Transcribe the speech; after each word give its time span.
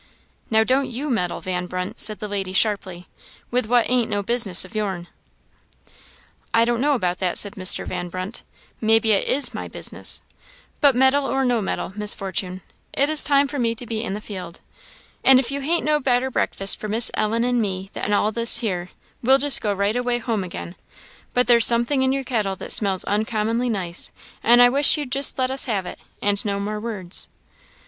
"Now, 0.49 0.63
don't 0.63 0.89
you 0.89 1.11
meddle, 1.11 1.41
Van 1.41 1.67
Brunt," 1.67 1.99
said 1.99 2.17
the 2.17 2.27
lady, 2.27 2.53
sharply, 2.53 3.07
"with 3.51 3.67
what 3.67 3.87
ain't 3.87 4.09
no 4.09 4.23
business 4.23 4.65
o' 4.65 4.69
yourn." 4.73 5.07
"I 6.55 6.65
don't 6.65 6.81
know 6.81 6.95
about 6.95 7.19
that," 7.19 7.37
said 7.37 7.53
Mr. 7.53 7.85
Van 7.85 8.09
Brunt 8.09 8.41
"maybe 8.81 9.11
it 9.11 9.27
is 9.27 9.53
my 9.53 9.67
business; 9.67 10.23
but 10.79 10.95
meddle 10.95 11.25
or 11.27 11.45
no 11.45 11.61
meddle, 11.61 11.93
Miss 11.95 12.15
Fortune, 12.15 12.61
it 12.93 13.09
is 13.09 13.23
time 13.23 13.47
for 13.47 13.59
me 13.59 13.75
to 13.75 13.85
be 13.85 14.01
in 14.01 14.15
the 14.15 14.21
field; 14.21 14.59
and 15.23 15.39
if 15.39 15.51
you 15.51 15.61
han't 15.61 15.85
no 15.85 15.99
better 15.99 16.31
breakfast 16.31 16.79
for 16.79 16.87
Miss 16.87 17.11
Ellen 17.13 17.43
and 17.43 17.61
me 17.61 17.91
than 17.93 18.11
all 18.11 18.31
this 18.31 18.57
here, 18.57 18.89
we'll 19.21 19.37
just 19.37 19.61
go 19.61 19.71
right 19.71 19.95
away 19.95 20.17
hum 20.17 20.43
again; 20.43 20.73
but 21.35 21.45
there's 21.45 21.67
something 21.67 22.01
in 22.01 22.11
your 22.11 22.23
kettle 22.23 22.55
there 22.55 22.69
that 22.69 22.71
smells 22.71 23.03
uncommonly 23.03 23.69
nice, 23.69 24.11
and 24.41 24.63
I 24.63 24.69
wish 24.69 24.97
you'd 24.97 25.11
just 25.11 25.37
let 25.37 25.51
us 25.51 25.65
have 25.65 25.85
it, 25.85 25.99
and 26.23 26.43
no 26.43 26.59
more 26.59 26.79
words." 26.79 27.27